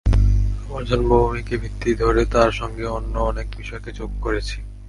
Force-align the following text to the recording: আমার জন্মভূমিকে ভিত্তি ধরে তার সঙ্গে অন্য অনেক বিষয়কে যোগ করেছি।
আমার 0.65 0.83
জন্মভূমিকে 0.83 1.55
ভিত্তি 1.57 1.91
ধরে 1.95 2.21
তার 2.25 2.51
সঙ্গে 2.51 2.85
অন্য 2.87 3.15
অনেক 3.21 3.47
বিষয়কে 3.57 3.89
যোগ 3.91 4.11
করেছি। 4.21 4.57